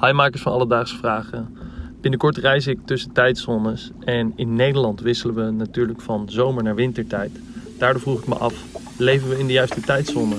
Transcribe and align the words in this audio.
Hi 0.00 0.12
makers 0.12 0.42
van 0.42 0.52
Alledaagse 0.52 0.96
Vragen. 0.96 1.56
Binnenkort 2.00 2.36
reis 2.36 2.66
ik 2.66 2.78
tussen 2.84 3.12
tijdzones 3.12 3.90
en 4.04 4.32
in 4.36 4.54
Nederland 4.54 5.00
wisselen 5.00 5.34
we 5.34 5.50
natuurlijk 5.50 6.00
van 6.00 6.28
zomer 6.30 6.62
naar 6.62 6.74
wintertijd. 6.74 7.30
Daardoor 7.78 8.02
vroeg 8.02 8.18
ik 8.20 8.26
me 8.26 8.34
af, 8.34 8.54
leven 8.98 9.28
we 9.28 9.38
in 9.38 9.46
de 9.46 9.52
juiste 9.52 9.80
tijdzone? 9.80 10.36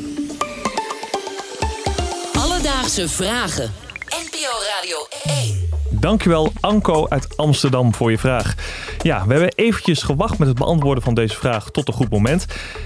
Alledaagse 2.34 3.10
Vragen. 3.10 3.72
NPO 4.06 4.52
Radio 4.76 4.98
1. 5.24 5.56
Dankjewel 6.00 6.52
Anko 6.60 7.08
uit 7.08 7.38
Amsterdam 7.38 7.94
voor 7.94 8.12
je 8.12 8.18
vraag. 8.18 8.56
Ja, 9.02 9.28
we 9.28 9.34
hebben 9.34 9.54
eventjes 9.56 10.04
gewacht 10.04 10.40
met 10.40 10.48
het 10.48 10.58
beantwoorden 10.58 11.04
van 11.04 11.14
deze 11.14 11.36
vraag 11.36 11.70
tot 11.70 11.88
een 11.88 11.94
goed 11.94 12.10
moment. 12.10 12.46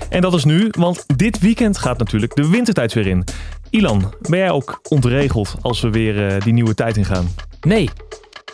En 0.10 0.22
dat 0.22 0.34
is 0.34 0.44
nu, 0.44 0.68
want 0.72 1.18
dit 1.18 1.40
weekend 1.40 1.78
gaat 1.78 1.98
natuurlijk 1.98 2.36
de 2.36 2.50
wintertijd 2.50 2.94
weer 2.94 3.08
in. 3.08 3.24
Ilan, 3.72 4.14
ben 4.30 4.40
jij 4.40 4.52
ook 4.52 4.82
ontregeld 4.90 5.56
als 5.62 5.82
we 5.82 5.90
weer 5.90 6.28
eh, 6.28 6.42
die 6.42 6.54
nieuwe 6.54 6.74
tijd 6.74 6.98
ingaan? 6.98 7.28
Nee. 7.62 7.90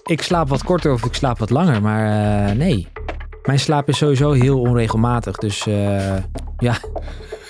Ik 0.03 0.21
slaap 0.21 0.49
wat 0.49 0.63
korter 0.63 0.91
of 0.91 1.05
ik 1.05 1.13
slaap 1.13 1.37
wat 1.37 1.49
langer, 1.49 1.81
maar 1.81 2.47
eh, 2.47 2.55
nee. 2.55 2.87
Mijn 3.43 3.59
slaap 3.59 3.87
is 3.87 3.97
sowieso 3.97 4.31
heel 4.31 4.59
onregelmatig, 4.59 5.35
dus 5.35 5.67
eh, 5.67 6.15
ja, 6.57 6.77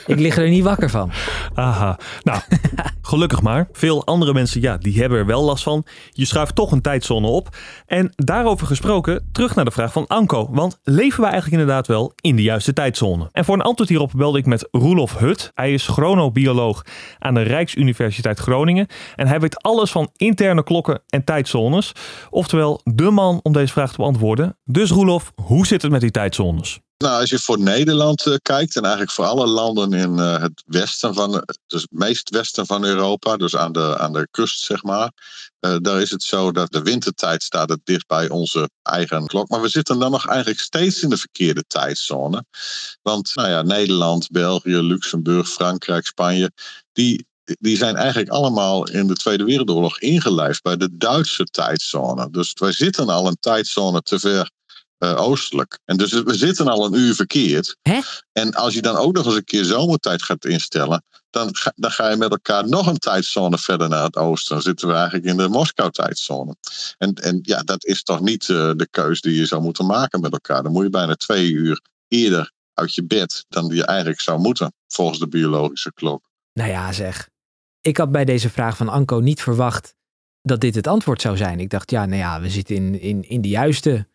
ik 0.07 0.20
lig 0.20 0.38
er 0.38 0.49
niet 0.49 0.63
wakker 0.63 0.89
van. 0.89 1.11
Aha, 1.53 1.99
nou, 2.23 2.41
gelukkig 3.02 3.41
maar. 3.41 3.67
Veel 3.71 4.05
andere 4.05 4.34
mensen, 4.34 4.61
ja, 4.61 4.77
die 4.77 4.99
hebben 4.99 5.17
er 5.17 5.25
wel 5.25 5.43
last 5.43 5.63
van. 5.63 5.85
Je 6.09 6.25
schuift 6.25 6.55
toch 6.55 6.71
een 6.71 6.81
tijdzone 6.81 7.27
op. 7.27 7.55
En 7.85 8.12
daarover 8.15 8.67
gesproken, 8.67 9.29
terug 9.31 9.55
naar 9.55 9.65
de 9.65 9.71
vraag 9.71 9.91
van 9.91 10.07
Anko. 10.07 10.48
Want 10.51 10.79
leven 10.84 11.21
wij 11.21 11.31
eigenlijk 11.31 11.62
inderdaad 11.62 11.88
wel 11.88 12.13
in 12.21 12.35
de 12.35 12.41
juiste 12.41 12.73
tijdzone? 12.73 13.29
En 13.31 13.45
voor 13.45 13.55
een 13.55 13.62
antwoord 13.62 13.89
hierop 13.89 14.12
belde 14.15 14.38
ik 14.38 14.45
met 14.45 14.67
Roelof 14.71 15.17
Hut. 15.17 15.51
Hij 15.53 15.73
is 15.73 15.88
chronobioloog 15.88 16.85
aan 17.20 17.34
de 17.34 17.41
Rijksuniversiteit 17.41 18.39
Groningen. 18.39 18.87
En 19.15 19.27
hij 19.27 19.39
weet 19.39 19.63
alles 19.63 19.91
van 19.91 20.09
interne 20.15 20.63
klokken 20.63 21.01
en 21.07 21.23
tijdzones. 21.23 21.91
Oftewel, 22.29 22.81
de 22.84 23.09
man 23.09 23.39
om 23.43 23.53
deze 23.53 23.73
vraag 23.73 23.91
te 23.91 23.98
beantwoorden. 23.98 24.57
Dus 24.63 24.89
Roelof, 24.89 25.32
hoe 25.41 25.67
zit 25.67 25.82
het 25.82 25.91
met 25.91 26.01
die 26.01 26.12
tijdzones? 26.12 26.79
Nou, 26.98 27.20
als 27.20 27.29
je 27.29 27.40
voor 27.40 27.59
Nederland 27.59 28.26
uh, 28.26 28.35
kijkt 28.41 28.76
en 28.76 28.81
eigenlijk 28.81 29.12
voor 29.12 29.26
alle 29.26 29.48
landen 29.48 29.93
in 29.93 30.17
uh, 30.17 30.41
het 30.41 30.63
westen 30.65 31.13
van, 31.13 31.43
dus 31.67 31.81
het 31.81 31.91
meest 31.91 32.29
westen 32.29 32.65
van 32.65 32.84
Europa, 32.84 33.37
dus 33.37 33.55
aan 33.55 33.71
de, 33.71 33.98
aan 33.98 34.13
de 34.13 34.27
kust 34.31 34.59
zeg 34.59 34.84
maar, 34.84 35.12
daar 35.59 36.01
is 36.01 36.12
het 36.12 36.23
zo 36.23 36.51
dat 36.51 36.71
de 36.71 36.81
wintertijd 36.81 37.43
staat 37.43 37.70
het 37.70 37.79
dicht 37.84 38.07
bij 38.07 38.29
onze 38.29 38.70
eigen 38.81 39.27
klok. 39.27 39.49
Maar 39.49 39.62
we 39.62 39.67
zitten 39.67 39.99
dan 39.99 40.12
nog 40.12 40.27
eigenlijk 40.27 40.59
steeds 40.59 41.01
in 41.01 41.09
de 41.09 41.17
verkeerde 41.17 41.63
tijdzone. 41.67 42.45
Want 43.01 43.35
nou 43.35 43.49
ja, 43.49 43.61
Nederland, 43.61 44.32
België, 44.32 44.82
Luxemburg, 44.82 45.49
Frankrijk, 45.49 46.05
Spanje, 46.05 46.51
die, 46.91 47.27
die 47.43 47.77
zijn 47.77 47.95
eigenlijk 47.95 48.29
allemaal 48.29 48.87
in 48.87 49.07
de 49.07 49.15
Tweede 49.15 49.43
Wereldoorlog 49.43 49.99
ingelijfd 49.99 50.61
bij 50.61 50.77
de 50.77 50.98
Duitse 50.98 51.43
tijdzone. 51.43 52.29
Dus 52.29 52.54
wij 52.59 52.71
zitten 52.71 53.09
al 53.09 53.27
een 53.27 53.37
tijdzone 53.39 54.01
te 54.01 54.20
ver 54.20 54.51
uh, 54.99 55.21
oostelijk. 55.21 55.79
En 55.85 55.98
dus 55.98 56.12
we 56.12 56.35
zitten 56.35 56.67
al 56.67 56.85
een 56.85 56.93
uur 56.93 57.15
verkeerd. 57.15 57.77
Hè? 57.81 57.99
En 58.31 58.53
als 58.53 58.73
je 58.73 58.81
dan 58.81 58.95
ook 58.95 59.13
nog 59.13 59.26
eens 59.26 59.35
een 59.35 59.43
keer 59.43 59.63
zomertijd 59.63 60.23
gaat 60.23 60.45
instellen, 60.45 61.04
dan 61.29 61.55
ga, 61.55 61.71
dan 61.76 61.91
ga 61.91 62.09
je 62.09 62.15
met 62.15 62.31
elkaar 62.31 62.67
nog 62.67 62.87
een 62.87 62.98
tijdzone 62.98 63.57
verder 63.57 63.89
naar 63.89 64.03
het 64.03 64.16
oosten. 64.16 64.53
Dan 64.53 64.63
zitten 64.63 64.88
we 64.88 64.94
eigenlijk 64.94 65.25
in 65.25 65.38
de 65.38 65.47
Moskou-tijdzone. 65.47 66.56
En, 66.97 67.13
en 67.13 67.39
ja, 67.41 67.62
dat 67.62 67.85
is 67.85 68.03
toch 68.03 68.22
niet 68.22 68.47
uh, 68.47 68.72
de 68.75 68.88
keus 68.91 69.22
die 69.22 69.35
je 69.35 69.45
zou 69.45 69.62
moeten 69.62 69.85
maken 69.85 70.22
met 70.22 70.31
elkaar. 70.31 70.63
Dan 70.63 70.72
moet 70.72 70.84
je 70.84 70.89
bijna 70.89 71.16
twee 71.16 71.51
uur 71.51 71.81
eerder 72.07 72.51
uit 72.73 72.95
je 72.95 73.06
bed 73.06 73.45
dan 73.50 73.67
je 73.67 73.85
eigenlijk 73.85 74.22
zou 74.22 74.39
moeten, 74.39 74.73
volgens 74.88 75.19
de 75.19 75.28
biologische 75.28 75.94
klok. 75.94 76.29
Nou 76.53 76.69
ja, 76.69 76.91
zeg. 76.91 77.29
Ik 77.81 77.97
had 77.97 78.11
bij 78.11 78.25
deze 78.25 78.50
vraag 78.50 78.78
van 78.78 78.89
Anko 78.89 79.19
niet 79.19 79.41
verwacht 79.41 79.95
dat 80.41 80.61
dit 80.61 80.75
het 80.75 80.88
antwoord 80.88 81.22
zou 81.22 81.38
zijn. 81.38 81.59
Ik 81.59 81.69
dacht, 81.69 81.91
ja, 81.91 82.06
nou 82.06 82.19
ja, 82.19 82.41
we 82.41 82.50
zitten 82.50 82.75
in, 82.75 83.01
in, 83.01 83.29
in 83.29 83.41
de 83.41 83.47
juiste 83.47 84.07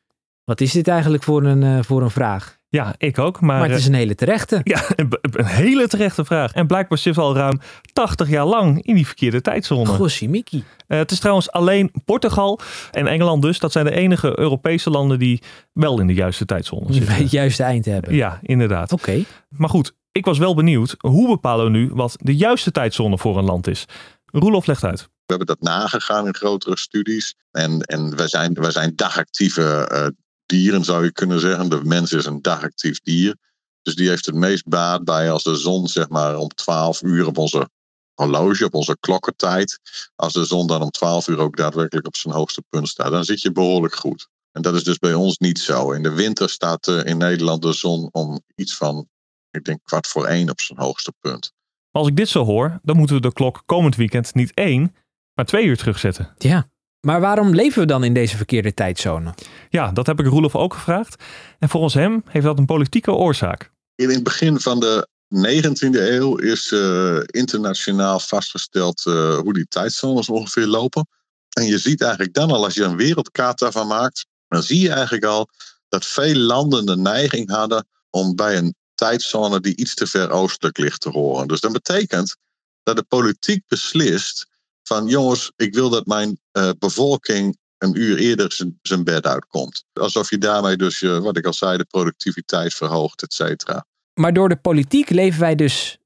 wat 0.53 0.61
is 0.61 0.73
dit 0.73 0.89
eigenlijk 0.89 1.23
voor 1.23 1.45
een, 1.45 1.63
uh, 1.63 1.83
voor 1.83 2.03
een 2.03 2.11
vraag? 2.11 2.59
Ja, 2.69 2.95
ik 2.99 3.19
ook. 3.19 3.41
Maar, 3.41 3.59
maar 3.59 3.69
het 3.69 3.79
is 3.79 3.87
een 3.87 3.95
hele 3.95 4.15
terechte. 4.15 4.61
Ja, 4.65 4.83
een, 4.97 5.09
een 5.21 5.45
hele 5.45 5.89
terechte 5.89 6.25
vraag. 6.25 6.53
En 6.53 6.67
blijkbaar 6.67 6.99
zit 6.99 7.19
al 7.19 7.35
ruim 7.35 7.61
80 7.93 8.29
jaar 8.29 8.45
lang 8.45 8.83
in 8.83 8.95
die 8.95 9.07
verkeerde 9.07 9.41
tijdzone. 9.41 9.87
Gossie 9.87 10.29
Mickey. 10.29 10.59
Uh, 10.59 10.99
het 10.99 11.11
is 11.11 11.19
trouwens 11.19 11.51
alleen 11.51 11.93
Portugal 12.05 12.61
en 12.91 13.07
Engeland 13.07 13.43
dus. 13.43 13.59
Dat 13.59 13.73
zijn 13.73 13.85
de 13.85 13.91
enige 13.91 14.39
Europese 14.39 14.91
landen 14.91 15.19
die 15.19 15.43
wel 15.73 16.01
in 16.01 16.07
de 16.07 16.15
juiste 16.15 16.45
tijdzone 16.45 16.93
zitten. 16.93 17.15
Het 17.15 17.31
juiste 17.31 17.63
eind 17.63 17.85
hebben. 17.85 18.15
Ja, 18.15 18.39
inderdaad. 18.43 18.93
Oké. 18.93 19.03
Okay. 19.03 19.27
Maar 19.49 19.69
goed, 19.69 19.95
ik 20.13 20.25
was 20.25 20.39
wel 20.39 20.55
benieuwd. 20.55 20.95
Hoe 20.99 21.29
bepalen 21.29 21.65
we 21.65 21.71
nu 21.71 21.91
wat 21.93 22.17
de 22.19 22.37
juiste 22.37 22.71
tijdzone 22.71 23.19
voor 23.19 23.39
een 23.39 23.45
land 23.45 23.67
is? 23.67 23.85
Roelof 24.25 24.67
legt 24.67 24.85
uit. 24.85 25.01
We 25.01 25.39
hebben 25.39 25.47
dat 25.47 25.61
nagegaan 25.61 26.27
in 26.27 26.35
grotere 26.35 26.79
studies. 26.79 27.35
En, 27.51 27.81
en 27.81 28.17
wij, 28.17 28.29
zijn, 28.29 28.55
wij 28.55 28.71
zijn 28.71 28.93
dagactieve 28.97 29.89
uh, 29.93 30.07
dieren, 30.53 30.85
zou 30.85 31.05
je 31.05 31.13
kunnen 31.13 31.41
zeggen. 31.41 31.71
De 31.71 31.85
mens 31.85 32.13
is 32.13 32.25
een 32.25 32.43
dagactief 32.43 33.01
dier. 33.01 33.37
Dus 33.83 33.95
die 33.95 34.09
heeft 34.09 34.27
het 34.27 34.35
meest 34.35 34.69
baat 34.69 35.05
bij 35.05 35.31
als 35.31 35.43
de 35.43 35.57
zon 35.57 35.89
zeg 35.89 36.09
maar 36.09 36.37
om 36.37 36.49
12 36.49 37.03
uur 37.03 37.27
op 37.27 37.39
onze 37.39 37.69
horloge, 38.15 38.65
op 38.65 38.75
onze 38.75 38.97
klokkentijd. 39.01 39.79
Als 40.15 40.33
de 40.33 40.45
zon 40.45 40.67
dan 40.67 40.83
om 40.83 40.91
12 40.91 41.29
uur 41.29 41.39
ook 41.39 41.57
daadwerkelijk 41.57 42.07
op 42.07 42.17
zijn 42.17 42.35
hoogste 42.35 42.63
punt 42.69 42.89
staat, 42.89 43.11
dan 43.11 43.25
zit 43.25 43.43
je 43.43 43.53
behoorlijk 43.53 43.95
goed. 43.95 44.29
En 44.53 44.63
dat 44.63 44.75
is 44.75 44.85
dus 44.85 44.99
bij 44.99 45.15
ons 45.15 45.39
niet 45.39 45.59
zo. 45.59 45.93
In 45.93 46.03
de 46.03 46.13
winter 46.13 46.49
staat 46.49 46.89
uh, 46.89 47.05
in 47.05 47.17
Nederland 47.17 47.63
de 47.63 47.73
zon 47.73 48.09
om 48.13 48.43
iets 48.55 48.77
van, 48.77 49.09
ik 49.51 49.65
denk 49.65 49.81
kwart 49.85 50.07
voor 50.07 50.27
één 50.27 50.51
op 50.51 50.61
zijn 50.61 50.79
hoogste 50.79 51.13
punt. 51.21 51.53
Als 51.91 52.09
ik 52.09 52.17
dit 52.17 52.29
zo 52.29 52.45
hoor, 52.45 52.81
dan 52.83 52.97
moeten 52.97 53.17
we 53.17 53.23
de 53.23 53.33
klok 53.33 53.63
komend 53.67 53.97
weekend 53.97 54.35
niet 54.35 54.55
één, 54.55 54.95
maar 55.35 55.45
twee 55.45 55.65
uur 55.65 55.77
terugzetten. 55.77 56.35
Ja. 56.39 56.72
Maar 57.07 57.21
waarom 57.21 57.55
leven 57.55 57.81
we 57.81 57.87
dan 57.87 58.05
in 58.05 58.15
deze 58.15 58.37
verkeerde 58.37 58.75
tijdzone? 58.75 59.35
Ja, 59.71 59.93
dat 59.93 60.07
heb 60.07 60.21
ik 60.21 60.27
Roelof 60.27 60.57
ook 60.57 60.75
gevraagd. 60.75 61.23
En 61.59 61.69
volgens 61.69 61.95
hem 61.95 62.23
heeft 62.27 62.45
dat 62.45 62.59
een 62.59 62.67
politieke 62.67 63.13
oorzaak. 63.13 63.71
In 63.95 64.11
het 64.11 64.23
begin 64.23 64.61
van 64.61 64.81
de 64.81 65.09
19e 65.35 65.91
eeuw 65.93 66.37
is 66.37 66.71
uh, 66.71 67.19
internationaal 67.27 68.21
vastgesteld 68.21 69.07
uh, 69.07 69.39
hoe 69.39 69.53
die 69.53 69.67
tijdzones 69.69 70.29
ongeveer 70.29 70.67
lopen. 70.67 71.07
En 71.49 71.65
je 71.65 71.79
ziet 71.79 72.01
eigenlijk 72.01 72.35
dan 72.35 72.51
al, 72.51 72.65
als 72.65 72.75
je 72.75 72.85
een 72.85 72.97
wereldkaart 72.97 73.59
daarvan 73.59 73.87
maakt, 73.87 74.27
dan 74.49 74.63
zie 74.63 74.81
je 74.81 74.91
eigenlijk 74.91 75.25
al 75.25 75.49
dat 75.89 76.07
veel 76.07 76.37
landen 76.37 76.87
de 76.87 76.97
neiging 76.97 77.51
hadden 77.51 77.87
om 78.11 78.35
bij 78.35 78.57
een 78.57 78.75
tijdzone 78.95 79.61
die 79.61 79.77
iets 79.77 79.95
te 79.95 80.07
ver 80.07 80.31
oostelijk 80.31 80.79
ligt 80.79 81.01
te 81.01 81.09
horen. 81.09 81.49
Dus 81.49 81.61
dat 81.61 81.73
betekent 81.73 82.37
dat 82.83 82.97
de 82.97 83.05
politiek 83.09 83.63
beslist 83.67 84.47
van 84.83 85.07
jongens, 85.07 85.53
ik 85.57 85.75
wil 85.75 85.91
dat 85.91 86.07
mijn 86.07 86.41
uh, 86.53 86.71
bevolking 86.79 87.59
een 87.79 88.01
uur 88.01 88.19
eerder 88.19 88.73
zijn 88.83 89.05
bed 89.05 89.27
uitkomt. 89.27 89.85
Alsof 89.93 90.31
je 90.31 90.39
daarmee 90.39 90.77
dus, 90.77 90.99
je, 90.99 91.21
wat 91.21 91.37
ik 91.37 91.47
al 91.47 91.53
zei, 91.53 91.77
de 91.77 91.85
productiviteit 91.85 92.75
verhoogt, 92.75 93.23
et 93.23 93.33
cetera. 93.33 93.87
Maar 94.15 94.33
door 94.33 94.49
de 94.49 94.57
politiek 94.57 95.11
leven 95.11 95.41
wij 95.41 95.55
dus 95.55 95.99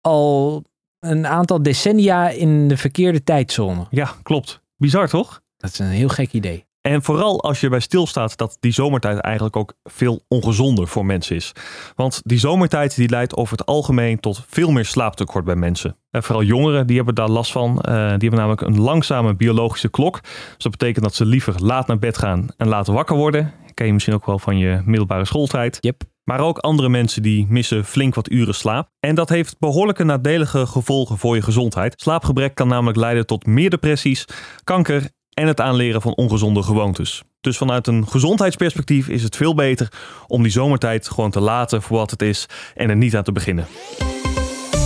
al 0.00 0.64
een 0.98 1.26
aantal 1.26 1.62
decennia 1.62 2.28
in 2.28 2.68
de 2.68 2.76
verkeerde 2.76 3.22
tijdzone. 3.22 3.86
Ja, 3.90 4.16
klopt. 4.22 4.60
Bizar 4.76 5.08
toch? 5.08 5.40
Dat 5.56 5.70
is 5.70 5.78
een 5.78 5.86
heel 5.86 6.08
gek 6.08 6.32
idee. 6.32 6.66
En 6.88 7.02
vooral 7.02 7.42
als 7.42 7.60
je 7.60 7.68
bij 7.68 7.80
stilstaat 7.80 8.36
dat 8.36 8.56
die 8.60 8.72
zomertijd 8.72 9.18
eigenlijk 9.18 9.56
ook 9.56 9.74
veel 9.84 10.24
ongezonder 10.28 10.88
voor 10.88 11.06
mensen 11.06 11.36
is. 11.36 11.52
Want 11.94 12.20
die 12.24 12.38
zomertijd 12.38 12.96
die 12.96 13.08
leidt 13.08 13.36
over 13.36 13.56
het 13.56 13.66
algemeen 13.66 14.20
tot 14.20 14.44
veel 14.48 14.70
meer 14.70 14.84
slaaptekort 14.84 15.44
bij 15.44 15.56
mensen. 15.56 15.96
En 16.10 16.22
vooral 16.22 16.44
jongeren 16.44 16.86
die 16.86 16.96
hebben 16.96 17.14
daar 17.14 17.28
last 17.28 17.52
van. 17.52 17.70
Uh, 17.70 17.94
die 17.94 18.28
hebben 18.28 18.34
namelijk 18.34 18.60
een 18.60 18.80
langzame 18.80 19.34
biologische 19.34 19.88
klok. 19.88 20.20
Dus 20.22 20.32
dat 20.56 20.72
betekent 20.72 21.04
dat 21.04 21.14
ze 21.14 21.24
liever 21.24 21.54
laat 21.62 21.86
naar 21.86 21.98
bed 21.98 22.18
gaan 22.18 22.48
en 22.56 22.68
later 22.68 22.94
wakker 22.94 23.16
worden. 23.16 23.52
Ken 23.74 23.86
je 23.86 23.92
misschien 23.92 24.14
ook 24.14 24.26
wel 24.26 24.38
van 24.38 24.58
je 24.58 24.82
middelbare 24.84 25.24
schooltijd. 25.24 25.76
Yep. 25.80 26.02
Maar 26.24 26.40
ook 26.40 26.58
andere 26.58 26.88
mensen 26.88 27.22
die 27.22 27.46
missen 27.48 27.84
flink 27.84 28.14
wat 28.14 28.30
uren 28.30 28.54
slaap. 28.54 28.88
En 29.00 29.14
dat 29.14 29.28
heeft 29.28 29.58
behoorlijke 29.58 30.04
nadelige 30.04 30.66
gevolgen 30.66 31.18
voor 31.18 31.34
je 31.34 31.42
gezondheid. 31.42 32.00
Slaapgebrek 32.00 32.54
kan 32.54 32.68
namelijk 32.68 32.98
leiden 32.98 33.26
tot 33.26 33.46
meer 33.46 33.70
depressies, 33.70 34.24
kanker 34.64 35.10
en 35.38 35.46
het 35.46 35.60
aanleren 35.60 36.02
van 36.02 36.14
ongezonde 36.14 36.62
gewoontes. 36.62 37.22
Dus 37.40 37.56
vanuit 37.56 37.86
een 37.86 38.08
gezondheidsperspectief 38.08 39.08
is 39.08 39.22
het 39.22 39.36
veel 39.36 39.54
beter 39.54 39.88
om 40.26 40.42
die 40.42 40.52
zomertijd 40.52 41.08
gewoon 41.08 41.30
te 41.30 41.40
laten 41.40 41.82
voor 41.82 41.96
wat 41.96 42.10
het 42.10 42.22
is 42.22 42.46
en 42.74 42.90
er 42.90 42.96
niet 42.96 43.16
aan 43.16 43.22
te 43.22 43.32
beginnen. 43.32 43.66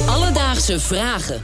Alledaagse 0.09 0.81
vragen. 0.81 1.43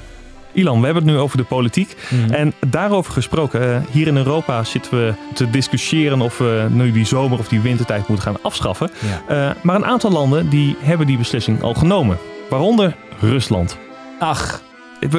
Ilan, 0.53 0.79
we 0.79 0.85
hebben 0.85 1.05
het 1.05 1.13
nu 1.13 1.19
over 1.19 1.37
de 1.37 1.45
politiek. 1.45 1.97
Mm. 2.09 2.31
En 2.31 2.53
daarover 2.67 3.13
gesproken, 3.13 3.87
hier 3.91 4.07
in 4.07 4.17
Europa 4.17 4.65
zitten 4.65 4.91
we 4.93 5.15
te 5.35 5.51
discussiëren 5.51 6.21
of 6.21 6.39
we 6.39 6.67
nu 6.71 6.93
die 6.93 7.07
zomer 7.07 7.39
of 7.39 7.49
die 7.49 7.61
wintertijd 7.61 8.09
moeten 8.09 8.27
gaan 8.27 8.43
afschaffen. 8.43 8.91
Ja. 9.27 9.49
Uh, 9.49 9.63
maar 9.63 9.77
een 9.77 9.85
aantal 9.85 10.11
landen 10.11 10.49
die 10.49 10.77
hebben 10.81 11.07
die 11.07 11.19
beslissing 11.19 11.63
al 11.63 11.75
genomen. 11.75 12.19
Waaronder 12.49 12.97
Rusland. 13.21 13.79
Ach, 14.19 14.63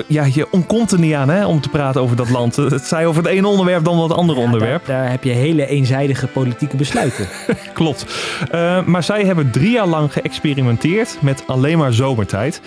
ja, 0.07 0.25
je 0.33 0.51
ontkomt 0.51 0.91
er 0.91 0.99
niet 0.99 1.13
aan 1.13 1.29
hè, 1.29 1.45
om 1.45 1.61
te 1.61 1.69
praten 1.69 2.01
over 2.01 2.15
dat 2.15 2.29
land. 2.29 2.55
Het 2.55 2.85
zij 2.85 3.05
over 3.05 3.23
het 3.23 3.31
ene 3.31 3.47
onderwerp 3.47 3.83
dan 3.83 3.97
wat 3.97 4.13
andere 4.13 4.39
ja, 4.39 4.45
onderwerp. 4.45 4.85
Daar, 4.85 5.01
daar, 5.01 5.11
heb 5.11 5.23
je 5.23 5.31
hele 5.31 5.67
eenzijdige 5.67 6.27
politieke 6.27 6.75
besluiten. 6.75 7.27
Klopt. 7.73 8.05
Uh, 8.53 8.85
maar 8.85 9.03
zij 9.03 9.25
hebben 9.25 9.51
drie 9.51 9.71
jaar 9.71 9.87
lang 9.87 10.13
geëxperimenteerd 10.13 11.17
met 11.21 11.43
alleen 11.47 11.77
maar 11.77 11.93
zomertijd. 11.93 12.61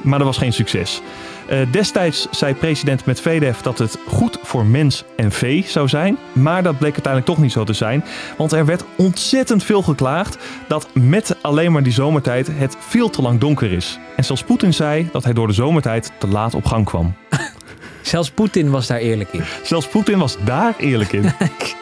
Maar 0.00 0.18
dat 0.18 0.26
was 0.26 0.38
geen 0.38 0.52
succes. 0.52 1.02
Eh, 1.48 1.58
destijds 1.70 2.26
zei 2.30 2.54
president 2.54 3.04
Medvedev 3.04 3.60
dat 3.60 3.78
het 3.78 3.98
goed 4.06 4.38
voor 4.42 4.66
mens 4.66 5.04
en 5.16 5.32
vee 5.32 5.64
zou 5.66 5.88
zijn. 5.88 6.18
Maar 6.32 6.62
dat 6.62 6.78
bleek 6.78 6.92
uiteindelijk 6.92 7.32
toch 7.32 7.42
niet 7.42 7.52
zo 7.52 7.64
te 7.64 7.72
zijn. 7.72 8.04
Want 8.36 8.52
er 8.52 8.66
werd 8.66 8.84
ontzettend 8.96 9.64
veel 9.64 9.82
geklaagd 9.82 10.38
dat 10.68 10.88
met 10.92 11.36
alleen 11.42 11.72
maar 11.72 11.82
die 11.82 11.92
zomertijd 11.92 12.48
het 12.52 12.76
veel 12.78 13.10
te 13.10 13.22
lang 13.22 13.40
donker 13.40 13.72
is. 13.72 13.98
En 14.16 14.24
zelfs 14.24 14.42
Poetin 14.42 14.74
zei 14.74 15.08
dat 15.12 15.24
hij 15.24 15.32
door 15.32 15.46
de 15.46 15.52
zomertijd 15.52 16.12
te 16.18 16.26
laat 16.26 16.54
op 16.54 16.64
gang 16.64 16.84
kwam. 16.84 17.14
Zelfs 18.02 18.30
Poetin 18.30 18.70
was 18.70 18.86
daar 18.86 18.98
eerlijk 18.98 19.32
in. 19.32 19.42
Zelfs 19.62 19.88
Poetin 19.88 20.18
was 20.18 20.36
daar 20.44 20.74
eerlijk 20.78 21.12
in. 21.12 21.32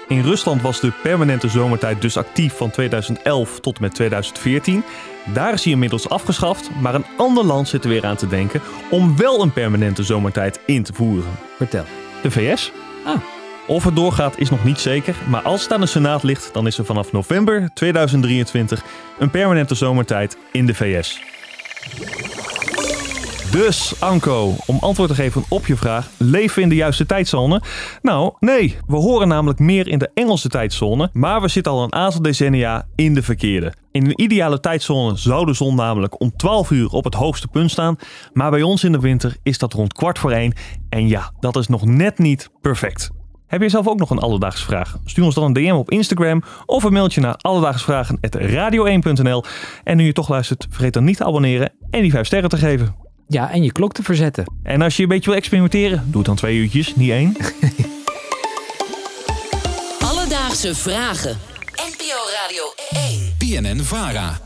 In 0.09 0.23
Rusland 0.23 0.63
was 0.63 0.81
de 0.81 0.93
permanente 1.03 1.49
zomertijd 1.49 2.01
dus 2.01 2.17
actief 2.17 2.57
van 2.57 2.71
2011 2.71 3.61
tot 3.61 3.77
en 3.77 3.83
met 3.83 3.95
2014. 3.95 4.85
Daar 5.32 5.52
is 5.52 5.64
hij 5.64 5.73
inmiddels 5.73 6.08
afgeschaft, 6.08 6.70
maar 6.81 6.94
een 6.94 7.06
ander 7.17 7.44
land 7.44 7.69
zit 7.69 7.84
er 7.84 7.90
weer 7.90 8.06
aan 8.06 8.17
te 8.17 8.28
denken 8.28 8.61
om 8.90 9.17
wel 9.17 9.43
een 9.43 9.52
permanente 9.52 10.02
zomertijd 10.02 10.61
in 10.67 10.82
te 10.82 10.93
voeren. 10.93 11.31
Vertel. 11.56 11.84
De 12.23 12.31
VS. 12.31 12.73
Ah. 13.05 13.17
Of 13.67 13.84
het 13.84 13.96
doorgaat 13.96 14.38
is 14.38 14.50
nog 14.50 14.64
niet 14.64 14.78
zeker, 14.78 15.14
maar 15.28 15.43
als 15.43 15.62
het 15.62 15.73
aan 15.73 15.81
de 15.81 15.87
Senaat 15.87 16.23
ligt, 16.23 16.50
dan 16.52 16.67
is 16.67 16.78
er 16.78 16.84
vanaf 16.84 17.12
november 17.12 17.70
2023 17.75 18.84
een 19.19 19.31
permanente 19.31 19.75
zomertijd 19.75 20.37
in 20.52 20.67
de 20.67 20.75
VS. 20.75 21.20
Dus, 23.56 24.00
Anko, 24.00 24.55
om 24.67 24.79
antwoord 24.81 25.08
te 25.08 25.14
geven 25.14 25.44
op 25.49 25.67
je 25.67 25.76
vraag, 25.76 26.11
leven 26.19 26.56
we 26.56 26.62
in 26.62 26.69
de 26.69 26.75
juiste 26.75 27.06
tijdzone? 27.06 27.62
Nou, 28.03 28.35
nee. 28.41 28.76
We 28.87 28.97
horen 28.97 29.29
namelijk 29.29 29.58
meer 29.58 29.88
in 29.88 29.99
de 29.99 30.11
Engelse 30.14 30.49
tijdzone, 30.49 31.11
maar 31.12 31.41
we 31.41 31.49
zitten 31.49 31.73
al 31.73 31.82
een 31.82 31.93
aantal 31.93 32.23
decennia 32.23 32.87
in 32.94 33.14
de 33.14 33.23
verkeerde. 33.23 33.73
In 33.91 34.05
een 34.05 34.23
ideale 34.23 34.61
tijdzone 34.61 35.17
zou 35.17 35.47
de 35.47 35.55
zon 35.55 35.75
namelijk 35.75 36.20
om 36.20 36.37
12 36.37 36.70
uur 36.70 36.88
op 36.88 37.05
het 37.05 37.14
hoogste 37.14 37.49
punt 37.49 37.70
staan, 37.70 37.97
maar 38.32 38.50
bij 38.50 38.62
ons 38.62 38.85
in 38.85 38.93
de 38.93 39.00
winter 39.00 39.37
is 39.43 39.58
dat 39.58 39.73
rond 39.73 39.93
kwart 39.93 40.19
voor 40.19 40.32
één. 40.32 40.55
En 40.88 41.08
ja, 41.08 41.32
dat 41.41 41.56
is 41.56 41.67
nog 41.67 41.85
net 41.85 42.19
niet 42.19 42.50
perfect. 42.61 43.11
Heb 43.47 43.62
je 43.62 43.69
zelf 43.69 43.88
ook 43.88 43.99
nog 43.99 44.11
een 44.11 44.19
alledaagse 44.19 44.64
vraag? 44.64 44.99
Stuur 45.05 45.25
ons 45.25 45.35
dan 45.35 45.44
een 45.44 45.53
DM 45.53 45.75
op 45.75 45.91
Instagram 45.91 46.43
of 46.67 46.85
een 46.85 46.93
mailtje 46.93 47.20
naar 47.20 47.37
alledaagsvragen.radio1.nl. 47.37 49.44
En 49.85 49.97
nu 49.97 50.05
je 50.05 50.12
toch 50.12 50.29
luistert, 50.29 50.67
vergeet 50.70 50.93
dan 50.93 51.05
niet 51.05 51.17
te 51.17 51.25
abonneren 51.25 51.73
en 51.91 52.00
die 52.00 52.11
5 52.11 52.26
sterren 52.26 52.50
te 52.50 52.56
geven. 52.56 53.06
Ja, 53.28 53.50
en 53.50 53.62
je 53.62 53.73
klok 53.73 53.93
te 53.93 54.02
verzetten. 54.02 54.44
En 54.62 54.82
als 54.82 54.96
je 54.96 55.02
een 55.02 55.08
beetje 55.08 55.31
wil 55.31 55.38
experimenteren, 55.38 56.02
doe 56.06 56.17
het 56.17 56.26
dan 56.26 56.37
twee 56.37 56.56
uurtjes, 56.56 56.96
niet 56.96 57.11
één. 57.11 57.37
Alledaagse 60.11 60.75
vragen. 60.75 61.38
NPO 61.73 62.19
Radio 62.43 62.64
1. 63.08 63.34
BNN 63.38 63.84
Vara. 63.84 64.45